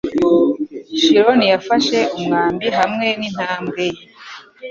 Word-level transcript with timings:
Chiron 0.99 1.41
yafashe 1.53 1.97
umwambi 2.17 2.67
hamwe 2.79 3.07
n'intambwe 3.19 3.81
ye 3.95 4.03